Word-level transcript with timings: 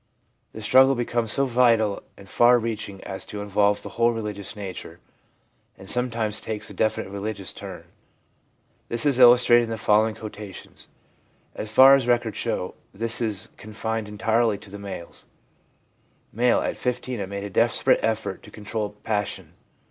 The 0.53 0.63
struggle 0.63 0.95
becomes 0.95 1.31
so 1.31 1.45
vital 1.45 2.01
and 2.17 2.27
far 2.27 2.57
reaching 2.57 3.03
as 3.03 3.23
to 3.27 3.39
involve 3.43 3.83
the 3.83 3.89
whole 3.89 4.09
religious 4.13 4.55
nature, 4.55 4.99
and 5.77 5.87
sometimes 5.87 6.41
takes 6.41 6.71
a 6.71 6.73
definitely 6.73 7.13
religious 7.13 7.53
turn. 7.53 7.83
This 8.89 9.05
is 9.05 9.19
illustrated 9.19 9.65
in 9.65 9.69
the 9.69 9.77
following 9.77 10.15
quotations. 10.15 10.87
As 11.53 11.71
far 11.71 11.93
as 11.93 12.07
records 12.07 12.37
show, 12.37 12.73
this 12.91 13.21
is 13.21 13.51
confined 13.57 14.07
entirely 14.07 14.57
to 14.57 14.71
the 14.71 14.79
males. 14.79 15.27
M. 16.35 16.39
'At 16.63 16.75
15 16.77 17.21
I 17.21 17.27
made 17.27 17.43
a 17.43 17.51
desperate 17.51 17.99
effort 18.01 18.41
to 18.41 18.49
control 18.49 18.95
passion. 19.03 19.53